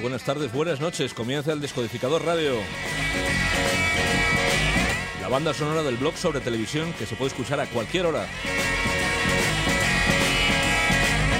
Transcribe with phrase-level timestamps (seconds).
[0.00, 1.12] buenas tardes, buenas noches.
[1.12, 2.54] Comienza el Descodificador Radio.
[5.20, 8.26] La banda sonora del blog sobre televisión que se puede escuchar a cualquier hora.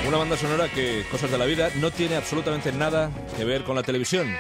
[0.07, 3.77] Una banda sonora que, cosas de la vida, no tiene absolutamente nada que ver con
[3.77, 4.35] la televisión.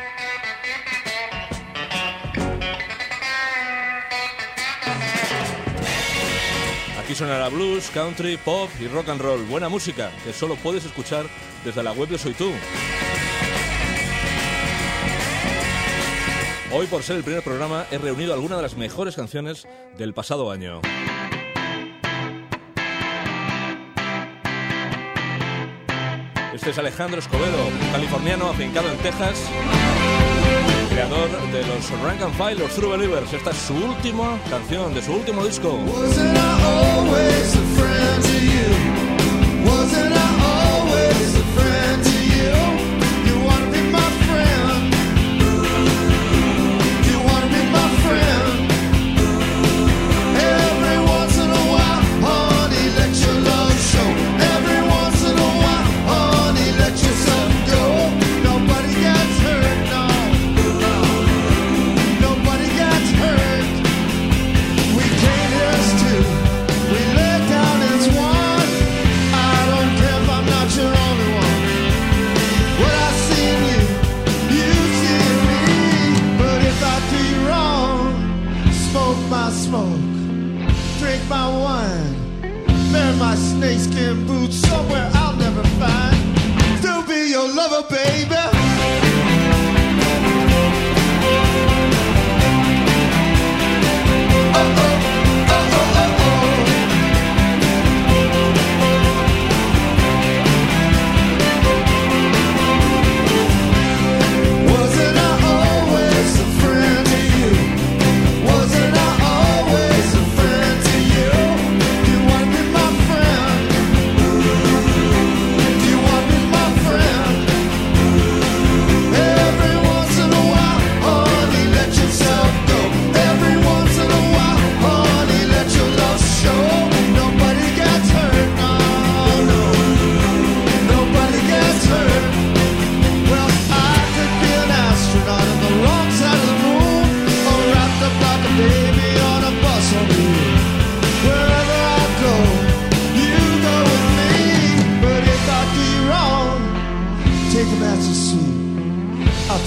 [7.02, 9.42] Aquí sonará blues, country, pop y rock and roll.
[9.44, 11.26] Buena música que solo puedes escuchar
[11.64, 12.50] desde la web de Soy Tú.
[16.74, 19.68] Hoy, por ser el primer programa, he reunido algunas de las mejores canciones
[19.98, 20.80] del pasado año.
[26.54, 29.38] Este es Alejandro Escobedo, californiano afincado en Texas,
[30.88, 33.30] creador de los Rank and File, los True Believers.
[33.34, 35.78] Esta es su última canción de su último disco.
[87.68, 88.71] Lover, baby.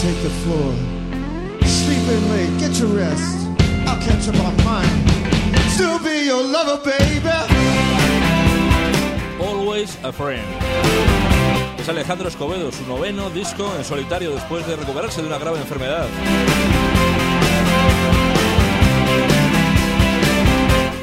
[0.06, 0.72] Take the floor.
[1.66, 3.38] Sleep in late, get your rest.
[3.88, 4.98] I'll catch up on mine.
[5.74, 7.38] Still be your lover, baby.
[9.42, 10.46] Always a Friend.
[11.80, 16.08] Es Alejandro Escobedo, su noveno disco en solitario después de recuperarse de una grave enfermedad.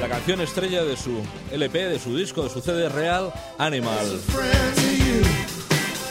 [0.01, 4.07] La canción estrella de su LP, de su disco, de su CD real, Animal.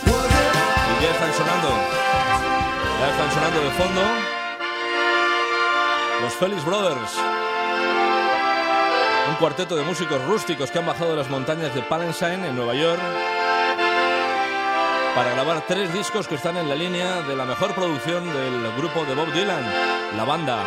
[0.06, 2.01] Y ya están sonando,
[3.02, 4.02] ya están sonando de fondo
[6.22, 7.18] los Felix Brothers.
[9.28, 13.02] Un cuarteto de músicos rústicos que han bajado las montañas de Palenstein en Nueva York
[15.16, 19.04] para grabar tres discos que están en la línea de la mejor producción del grupo
[19.06, 19.64] de Bob Dylan,
[20.16, 20.64] la banda.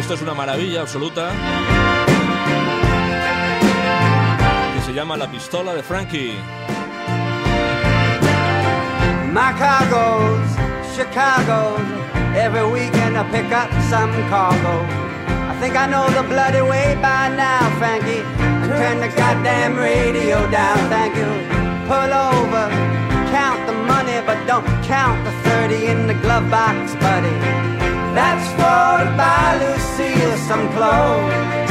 [0.00, 1.30] Esto es una maravilla absoluta
[4.90, 6.34] se llama La pistola de Frankie.
[9.32, 10.50] My cargoes,
[10.96, 11.80] Chicago's.
[12.34, 14.74] Every weekend I pick up some cargo.
[15.48, 18.24] I think I know the bloody way by now, Frankie.
[18.62, 21.30] And turn the goddamn radio down, thank you.
[21.86, 22.64] Pull over,
[23.30, 27.36] count the money, but don't count the 30 in the glove box, buddy.
[28.18, 31.69] That's for to buy Lucille some clothes.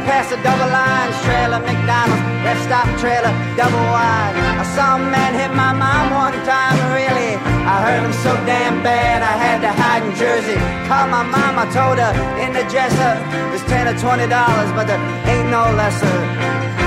[0.00, 1.12] Don't the double lines.
[1.28, 4.32] Trailer, McDonald's, rest stop trailer, double wide.
[4.56, 7.36] I saw a man hit my mom one time, really.
[7.68, 10.56] I heard him so damn bad, I had to hide in Jersey.
[10.88, 13.12] Called my mom, I told her in the dresser,
[13.52, 16.16] it's ten or twenty dollars, but there ain't no lesser.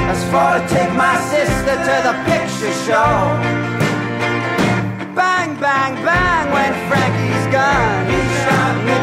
[0.09, 3.13] That's for to take my sister to the picture show.
[5.13, 8.09] Bang, bang, bang went Frankie's gun.
[8.09, 9.02] He shot me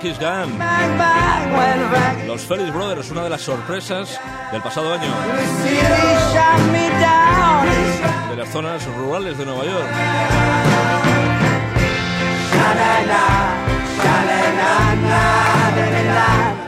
[0.00, 0.58] Gun.
[2.28, 4.20] Los Felix Brothers, una de las sorpresas
[4.52, 5.12] del pasado año,
[8.30, 9.88] de las zonas rurales de Nueva York.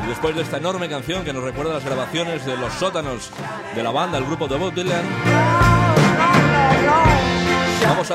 [0.04, 3.30] Y después de esta enorme canción que nos recuerda las grabaciones de los sótanos
[3.76, 5.04] de la banda, el grupo de Bob Dylan,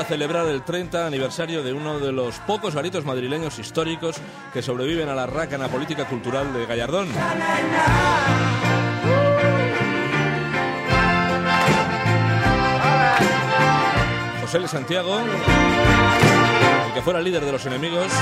[0.00, 4.16] a celebrar el 30 aniversario de uno de los pocos garitos madrileños históricos
[4.52, 7.08] que sobreviven a la rácana política cultural de Gallardón.
[14.42, 14.68] José L.
[14.68, 18.12] Santiago, el que fuera líder de los enemigos,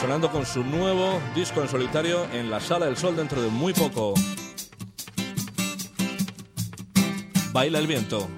[0.00, 3.72] sonando con su nuevo disco en solitario en la Sala del Sol dentro de muy
[3.74, 4.14] poco.
[7.52, 8.28] Baila el viento.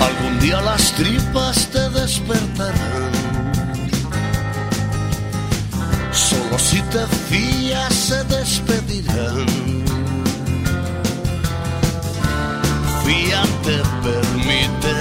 [0.00, 3.12] Algún día las tripas te despertarán.
[6.12, 9.46] Solo si te fías se despedirán.
[13.04, 14.94] Fíate, permite,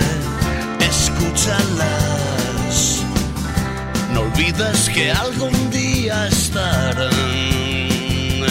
[0.80, 2.78] escúchalas.
[4.14, 7.12] No olvides que algún día estarán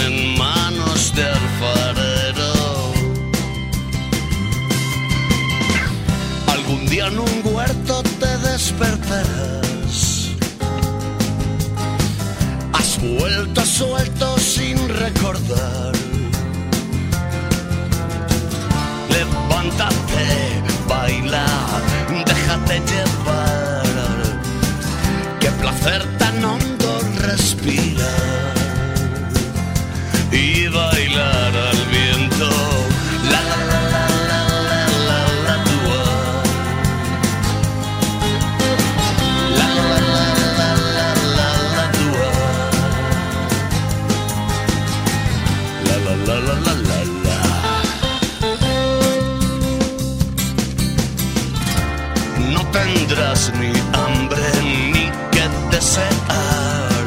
[0.07, 1.74] en manos del alfarero.
[12.73, 15.94] Has vuelto suelto sin recordar.
[46.27, 47.39] La la la la la.
[52.55, 57.05] No tendrás ni hambre ni que desear.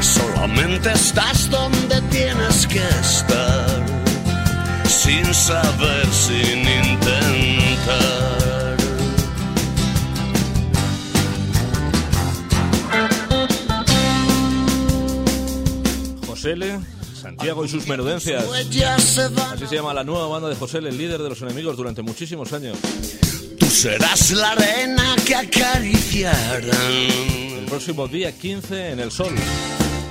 [0.00, 3.82] Solamente estás donde tienes que estar,
[4.86, 8.76] sin saber, sin intentar.
[16.26, 16.80] José L.,
[17.22, 18.44] Santiago y sus menudencias.
[18.44, 22.52] Así se llama la nueva banda de José el líder de los enemigos durante muchísimos
[22.52, 22.76] años.
[23.58, 26.64] Tú serás la arena que acariciarán.
[26.64, 29.32] El próximo día 15 en El Sol.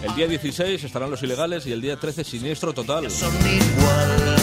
[0.03, 3.11] El día 16 estarán los ilegales y el día 13 siniestro total.
[3.11, 4.35] Son igual.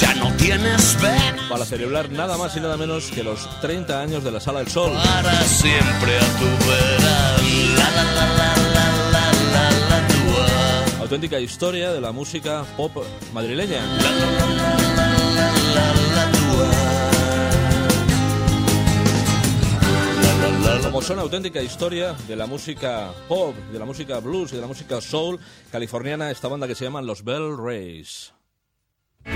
[0.00, 4.24] Ya no tienes pena Para celebrar nada más y nada menos que los 30 años
[4.24, 4.92] de la Sala del Sol.
[4.92, 7.76] para siempre a tu verán.
[7.76, 8.89] La la la.
[11.10, 13.82] Auténtica historia de la música pop madrileña.
[20.84, 24.68] Como son auténtica historia de la música pop, de la música blues y de la
[24.68, 25.40] música soul
[25.72, 28.32] californiana, esta banda que se llaman los Bell Rays.
[29.24, 29.34] El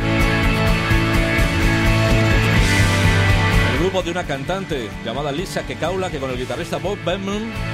[3.81, 7.74] grupo de una cantante llamada Lisa Kekaula que con el guitarrista Bob Benman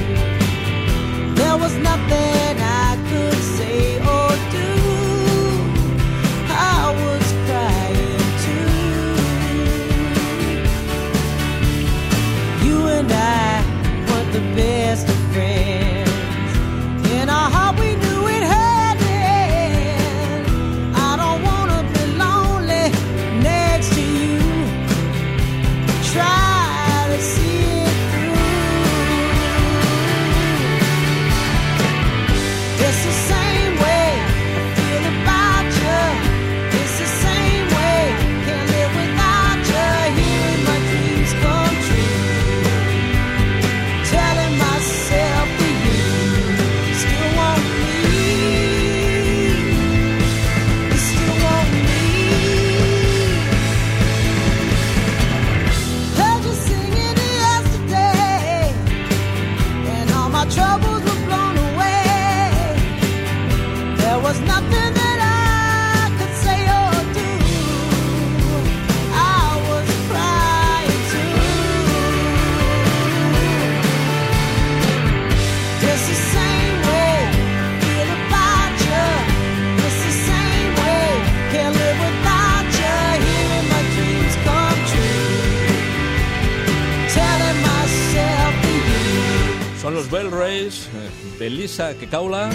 [90.71, 92.49] Eh, Belisa Kekaula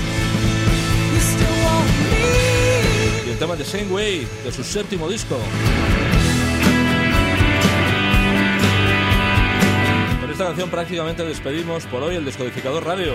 [3.27, 5.37] y el tema The Same Way de su séptimo disco.
[10.19, 13.13] Con esta canción prácticamente despedimos por hoy el Descodificador Radio.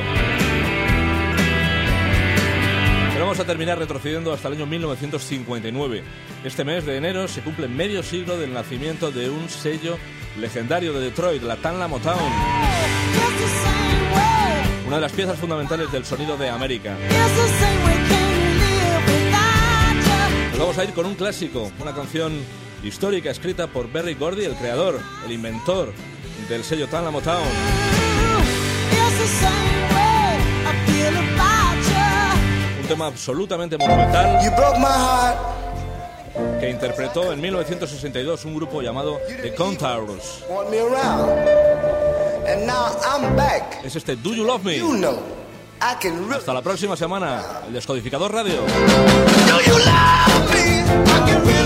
[3.13, 6.03] Pero vamos a terminar retrocediendo hasta el año 1959.
[6.43, 9.97] Este mes de enero se cumple medio siglo del nacimiento de un sello
[10.39, 12.31] legendario de Detroit, la Tanla Motown,
[14.91, 16.97] una de las piezas fundamentales del sonido de América.
[20.49, 22.33] Nos vamos a ir con un clásico, una canción
[22.83, 25.93] histórica escrita por Berry Gordy, el creador, el inventor
[26.49, 27.41] del sello Tanla Motown.
[32.81, 34.39] Un tema absolutamente monumental
[36.59, 40.43] que interpretó en 1962 un grupo llamado The Contours.
[42.45, 43.83] And now I'm back.
[43.83, 44.77] Es este Do You Love Me.
[44.77, 45.19] You know,
[45.79, 46.31] I can.
[46.31, 47.61] Hasta la próxima semana.
[47.67, 48.61] El Descodificador Radio.
[48.61, 50.81] Do you love me?
[50.81, 51.60] I can.